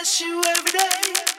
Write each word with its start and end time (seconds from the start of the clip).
miss 0.00 0.18
you 0.18 0.40
every 0.42 0.70
day. 0.72 1.29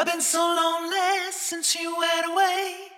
I've 0.00 0.06
been 0.06 0.20
so 0.20 0.38
lonely 0.38 1.32
since 1.32 1.74
you 1.74 1.96
went 1.98 2.30
away. 2.30 2.97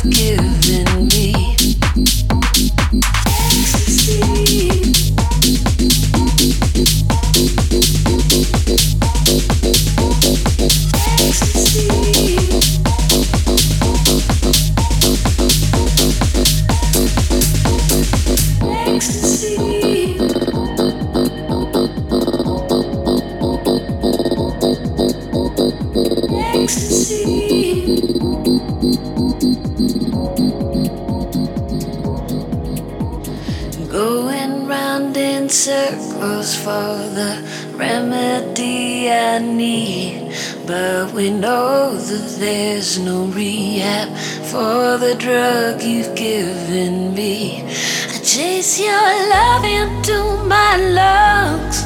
drug 45.21 45.83
you've 45.83 46.15
given 46.15 47.13
me. 47.13 47.61
I 48.09 48.17
chase 48.23 48.79
your 48.79 49.07
love 49.29 49.63
into 49.63 50.17
my 50.47 50.77
lungs. 50.97 51.77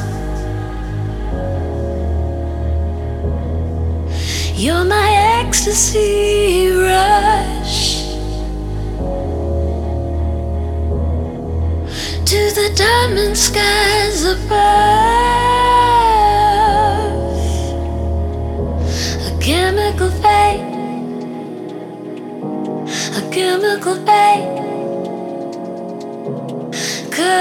You're 4.58 4.84
my 4.84 5.10
ecstasy 5.44 6.70
rush 6.70 8.06
to 12.30 12.40
the 12.58 12.72
diamond 12.74 13.36
skies 13.36 14.24
above. 14.24 14.95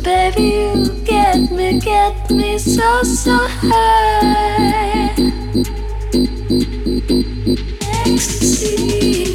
Baby, 0.02 0.44
you 0.44 0.88
get 1.04 1.52
me, 1.52 1.78
get 1.82 2.32
me 2.32 2.58
so, 2.60 3.04
so 3.04 3.36
high. 3.36 5.12
Ecstasy. 8.06 9.35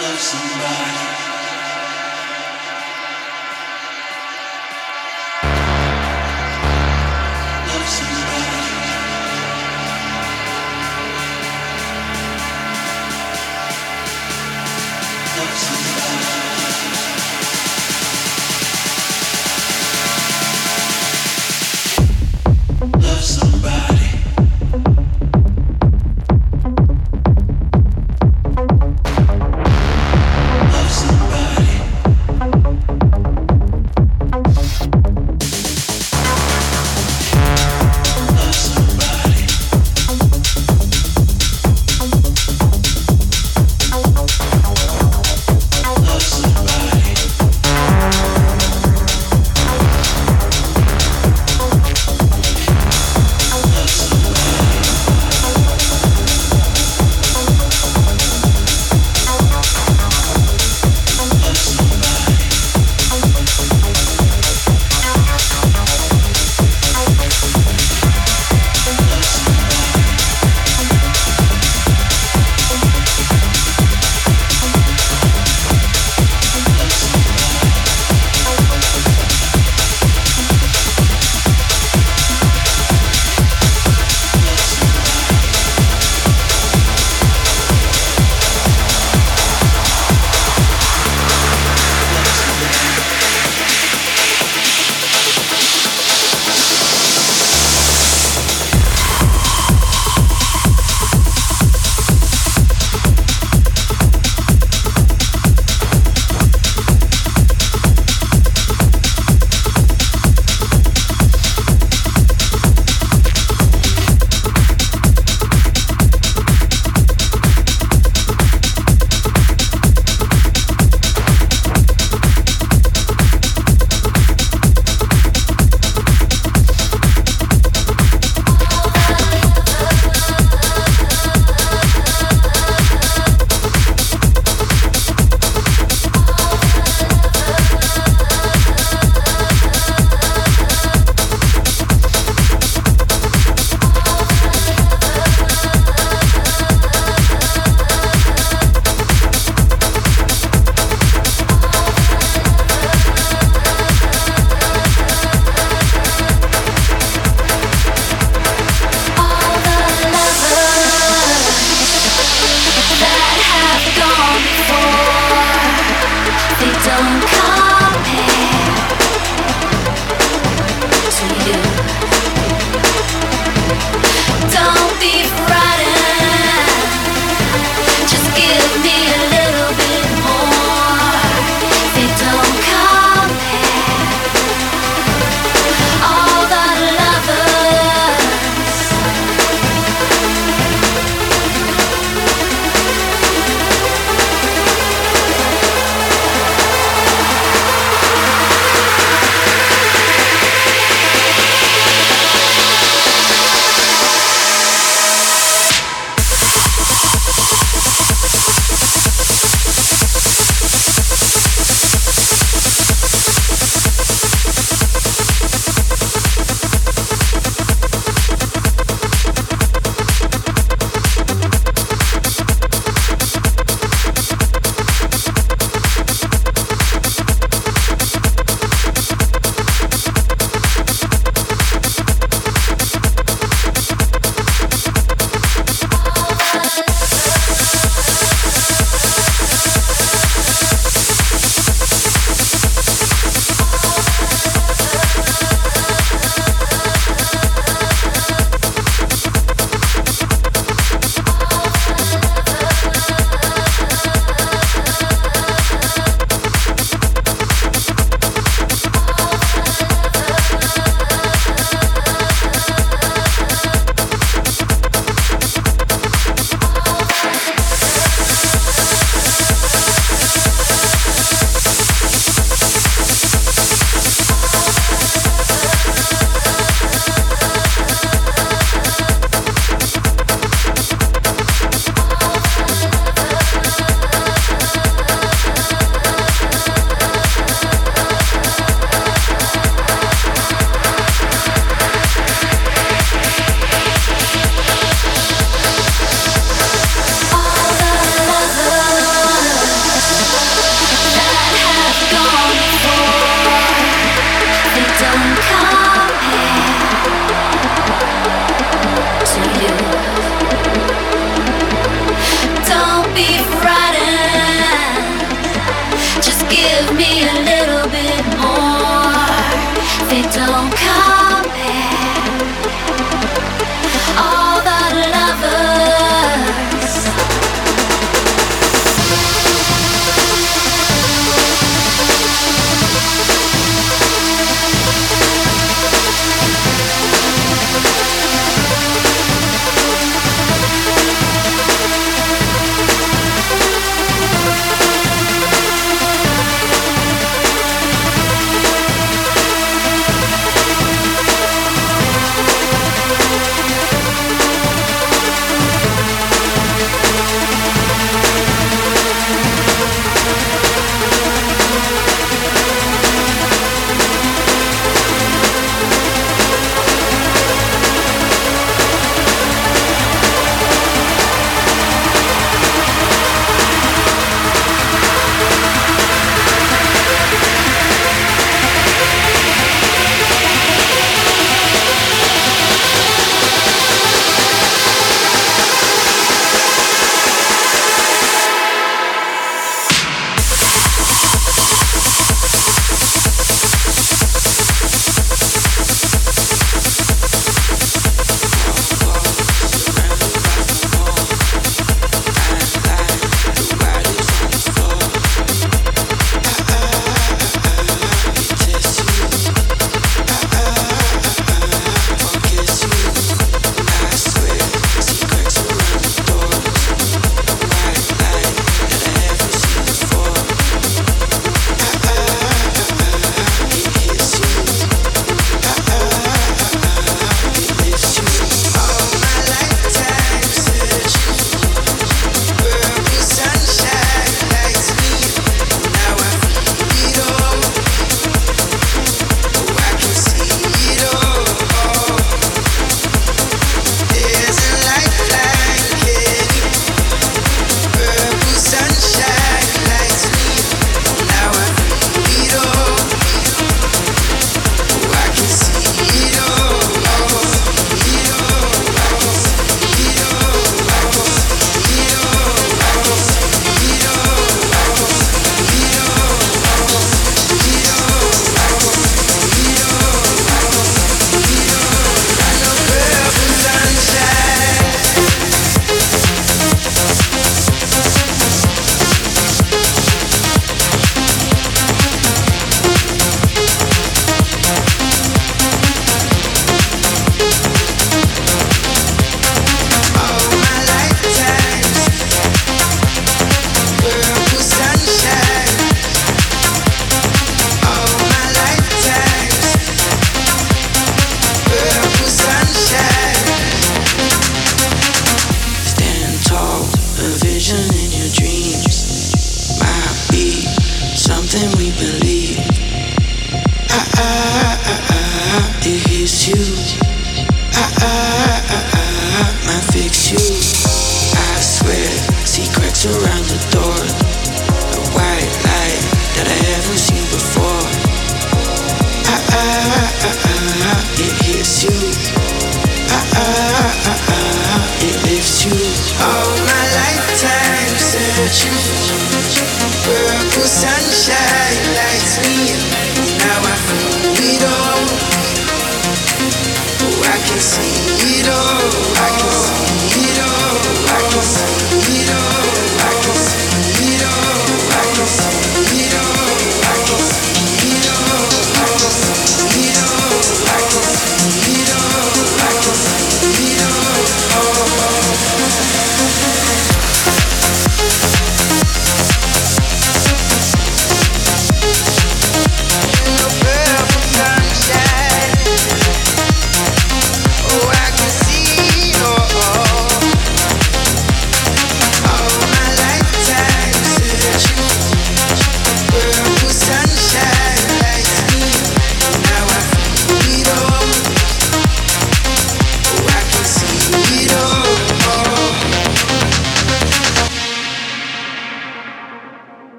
Love 0.00 0.18
somebody. 0.18 1.35